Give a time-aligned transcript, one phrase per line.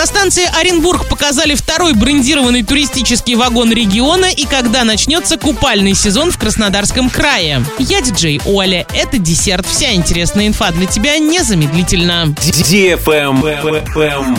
[0.00, 6.38] На станции Оренбург показали второй брендированный туристический вагон региона и когда начнется купальный сезон в
[6.38, 7.62] Краснодарском крае.
[7.78, 8.86] Я диджей Оля.
[8.94, 9.66] Это десерт.
[9.66, 12.34] Вся интересная инфа для тебя незамедлительно.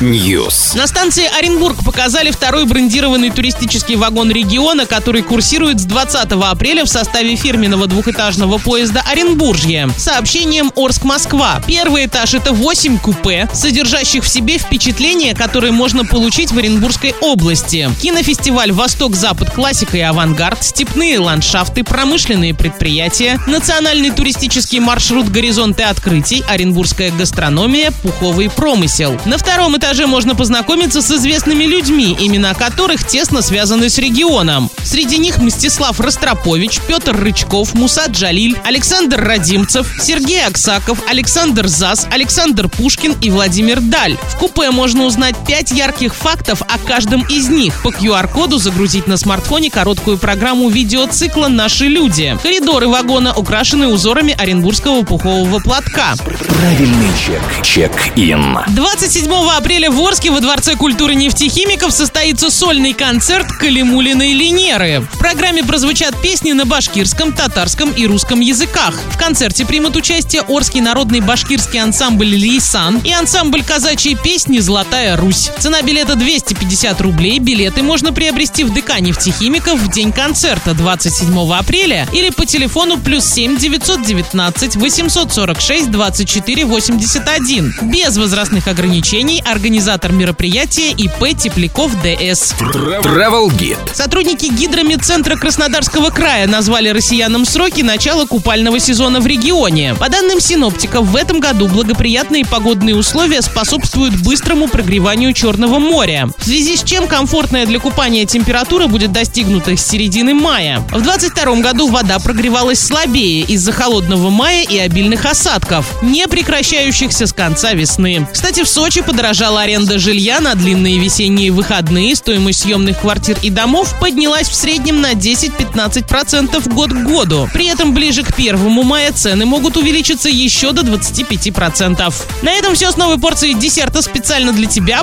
[0.00, 0.78] News.
[0.78, 6.88] На станции Оренбург показали второй брендированный туристический вагон региона, который курсирует с 20 апреля в
[6.88, 9.90] составе фирменного двухэтажного поезда Оренбуржье.
[9.98, 11.62] Сообщением Орск-Москва.
[11.66, 17.90] Первый этаж это 8 купе, содержащих в себе впечатления, которые можно получить в Оренбургской области.
[18.00, 19.50] Кинофестиваль «Восток-Запад.
[19.50, 28.48] Классика и авангард», степные ландшафты, промышленные предприятия, национальный туристический маршрут «Горизонты открытий», оренбургская гастрономия, пуховый
[28.48, 29.20] промысел.
[29.26, 34.70] На втором этаже можно познакомиться с известными людьми, имена которых тесно связаны с регионом.
[34.84, 42.68] Среди них Мстислав Ростропович, Петр Рычков, Муса Джалиль, Александр Радимцев, Сергей Аксаков, Александр Зас, Александр
[42.68, 44.16] Пушкин и Владимир Даль.
[44.32, 47.82] В купе можно узнать пять ярких фактов о каждом из них.
[47.82, 52.38] По QR-коду загрузить на смартфоне короткую программу видеоцикла «Наши люди».
[52.42, 56.14] Коридоры вагона украшены узорами оренбургского пухового платка.
[56.16, 57.40] Правильный чек.
[57.64, 58.58] Чек-ин.
[58.68, 65.06] 27 апреля в Орске во Дворце культуры нефтехимиков состоится сольный концерт Калимулиной Линеры.
[65.12, 68.94] В программе прозвучат песни на башкирском, татарском и русском языках.
[69.10, 75.29] В концерте примут участие Орский народный башкирский ансамбль «Лейсан» и ансамбль казачьей песни «Золотая Русь».
[75.32, 77.38] Цена билета 250 рублей.
[77.38, 83.24] Билеты можно приобрести в ДК нефтехимиков в день концерта 27 апреля или по телефону плюс
[83.26, 87.74] 7 919 846 24 81.
[87.82, 92.54] Без возрастных ограничений организатор мероприятия ИП Тепляков ДС.
[92.60, 93.94] Travel Guide.
[93.94, 99.94] Сотрудники гидромедцентра Краснодарского края назвали россиянам сроки начала купального сезона в регионе.
[99.94, 106.44] По данным синоптиков, в этом году благоприятные погодные условия способствуют быстрому прогреванию Черного моря, в
[106.44, 110.80] связи с чем комфортная для купания температура будет достигнута с середины мая.
[110.90, 117.32] В 2022 году вода прогревалась слабее из-за холодного мая и обильных осадков, не прекращающихся с
[117.32, 118.26] конца весны.
[118.32, 122.16] Кстати, в Сочи подорожала аренда жилья на длинные весенние выходные.
[122.16, 127.48] Стоимость съемных квартир и домов поднялась в среднем на 10-15% год к году.
[127.52, 132.14] При этом ближе к 1 мая цены могут увеличиться еще до 25%.
[132.42, 135.02] На этом все с новой порцией десерта специально для тебя.